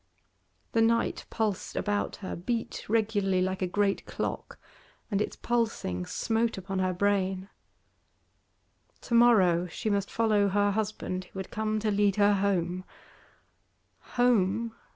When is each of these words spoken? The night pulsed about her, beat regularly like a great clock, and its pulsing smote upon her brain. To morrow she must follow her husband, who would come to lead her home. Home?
The 0.71 0.81
night 0.81 1.25
pulsed 1.29 1.75
about 1.75 2.15
her, 2.25 2.35
beat 2.35 2.83
regularly 2.89 3.39
like 3.39 3.61
a 3.61 3.67
great 3.67 4.07
clock, 4.07 4.57
and 5.11 5.21
its 5.21 5.35
pulsing 5.35 6.07
smote 6.07 6.57
upon 6.57 6.79
her 6.79 6.91
brain. 6.91 7.49
To 9.01 9.13
morrow 9.13 9.67
she 9.67 9.91
must 9.91 10.09
follow 10.09 10.47
her 10.47 10.71
husband, 10.71 11.25
who 11.25 11.37
would 11.37 11.51
come 11.51 11.77
to 11.81 11.91
lead 11.91 12.15
her 12.15 12.33
home. 12.33 12.83
Home? 14.17 14.73